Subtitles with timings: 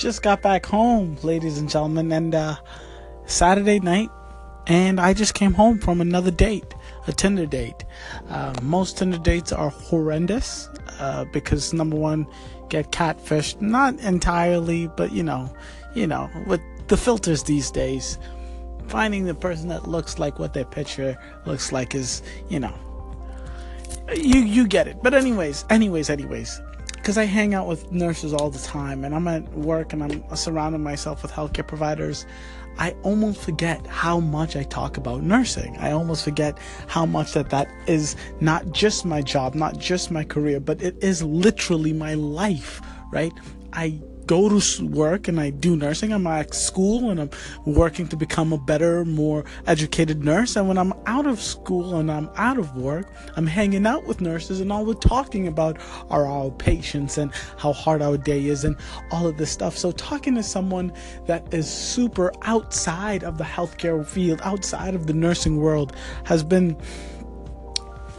[0.00, 2.56] just got back home, ladies and gentlemen, and uh,
[3.26, 4.08] Saturday night,
[4.66, 6.74] and I just came home from another date,
[7.06, 7.84] a Tinder date.
[8.30, 12.26] Uh, most Tinder dates are horrendous uh, because number one,
[12.70, 15.54] get catfished, not entirely, but you know,
[15.94, 18.18] you know, with the filters these days,
[18.88, 22.74] finding the person that looks like what their picture looks like is, you know,
[24.16, 25.02] you you get it.
[25.02, 26.58] But anyways, anyways, anyways,
[27.10, 30.36] because I hang out with nurses all the time, and I'm at work and I'm
[30.36, 32.24] surrounding myself with healthcare providers.
[32.78, 35.76] I almost forget how much I talk about nursing.
[35.78, 40.22] I almost forget how much that that is not just my job, not just my
[40.22, 42.80] career, but it is literally my life,
[43.10, 43.32] right?
[43.72, 46.12] I go to work and I do nursing.
[46.12, 47.30] I'm at school and I'm
[47.66, 50.54] working to become a better, more educated nurse.
[50.54, 54.20] And when I'm out of school and I'm out of work, I'm hanging out with
[54.20, 55.78] nurses and all we're talking about
[56.10, 58.76] are our patients and how hard our day is and
[59.10, 59.76] all of this stuff.
[59.76, 60.92] So talking to someone
[61.26, 66.76] that is super outside of the healthcare field, outside of the nursing world has been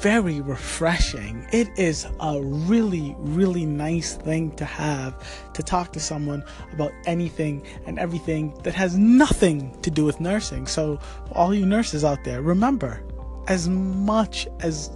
[0.00, 1.46] very refreshing.
[1.52, 6.42] It is a really, really nice thing to have to talk to someone
[6.72, 10.66] about anything and everything that has nothing to do with nursing.
[10.66, 10.98] So,
[11.32, 13.02] all you nurses out there, remember,
[13.46, 14.90] as much as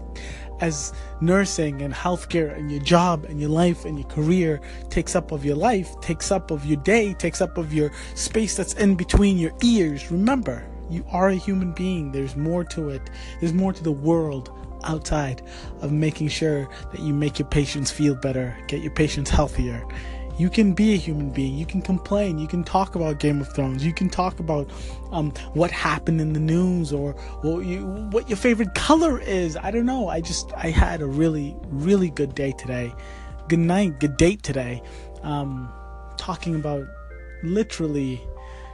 [0.60, 5.32] as nursing and healthcare and your job and your life and your career takes up
[5.32, 8.94] of your life, takes up of your day, takes up of your space that's in
[8.94, 12.12] between your ears, remember, you are a human being.
[12.12, 13.10] There's more to it.
[13.40, 14.52] There's more to the world
[14.84, 15.42] outside
[15.80, 19.84] of making sure that you make your patients feel better, get your patients healthier.
[20.36, 21.56] You can be a human being.
[21.56, 22.38] You can complain.
[22.38, 23.86] You can talk about Game of Thrones.
[23.86, 24.68] You can talk about
[25.12, 27.12] um, what happened in the news or
[27.42, 29.56] what, you, what your favorite color is.
[29.56, 30.08] I don't know.
[30.08, 32.92] I just I had a really really good day today.
[33.48, 34.00] Good night.
[34.00, 34.82] Good date today.
[35.22, 35.72] Um,
[36.16, 36.84] talking about
[37.44, 38.20] literally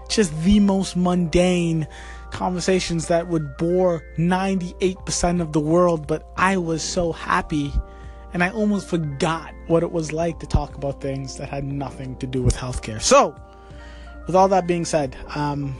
[0.08, 1.86] just the most mundane
[2.30, 7.72] conversations that would bore 98% of the world, but I was so happy
[8.32, 12.16] and I almost forgot what it was like to talk about things that had nothing
[12.16, 13.00] to do with healthcare.
[13.00, 13.34] So,
[14.26, 15.74] with all that being said, um,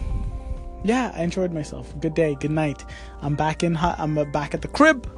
[0.83, 1.93] yeah, I enjoyed myself.
[2.01, 2.85] Good day, good night.
[3.23, 3.77] I'm back in.
[3.77, 5.09] I'm back at the crib.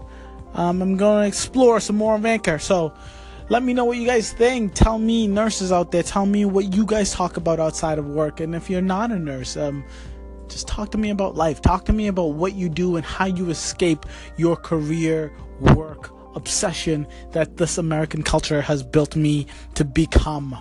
[0.54, 2.58] Um, I'm to explore some more of Anchor.
[2.58, 2.92] So,
[3.48, 4.74] let me know what you guys think.
[4.74, 8.40] Tell me, nurses out there, tell me what you guys talk about outside of work.
[8.40, 9.84] And if you're not a nurse, um,
[10.52, 11.60] just talk to me about life.
[11.60, 17.06] Talk to me about what you do and how you escape your career, work, obsession
[17.32, 20.56] that this American culture has built me to become.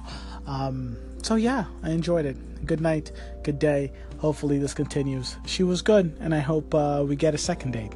[0.47, 2.66] Um, so, yeah, I enjoyed it.
[2.66, 3.12] Good night,
[3.44, 3.91] good day.
[4.18, 5.35] Hopefully, this continues.
[5.46, 7.94] She was good, and I hope uh, we get a second date.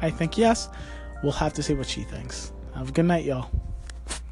[0.00, 0.68] I think yes.
[1.22, 2.52] We'll have to see what she thinks.
[2.74, 3.50] Have a good night, y'all.